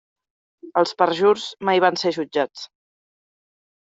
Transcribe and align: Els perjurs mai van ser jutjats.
Els 0.81 0.93
perjurs 1.01 1.43
mai 1.69 1.81
van 1.85 1.99
ser 2.05 2.13
jutjats. 2.15 2.65